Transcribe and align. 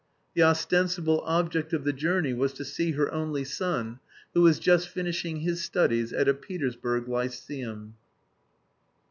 The 0.33 0.41
ostensible 0.41 1.21
object 1.27 1.73
of 1.73 1.83
the 1.83 1.93
journey 1.93 2.33
was 2.33 2.53
to 2.53 2.65
see 2.65 2.93
her 2.93 3.13
only 3.13 3.43
son, 3.43 3.99
who 4.33 4.41
was 4.41 4.57
just 4.57 4.89
finishing 4.89 5.41
his 5.41 5.63
studies 5.63 6.11
at 6.11 6.27
a 6.27 6.33
Petersburg 6.33 7.07
lyceum. 7.07 7.93